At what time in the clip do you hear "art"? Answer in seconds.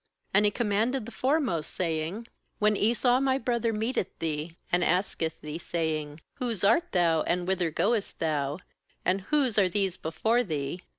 6.63-6.91